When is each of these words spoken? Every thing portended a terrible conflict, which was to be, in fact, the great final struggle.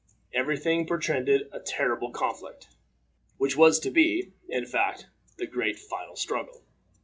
Every 0.33 0.57
thing 0.57 0.87
portended 0.87 1.47
a 1.51 1.59
terrible 1.59 2.09
conflict, 2.09 2.67
which 3.37 3.55
was 3.55 3.77
to 3.81 3.91
be, 3.91 4.31
in 4.49 4.65
fact, 4.65 5.05
the 5.37 5.45
great 5.45 5.77
final 5.77 6.15
struggle. 6.15 6.63